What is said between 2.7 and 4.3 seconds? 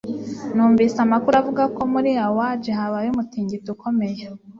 habaye umutingito ukomeye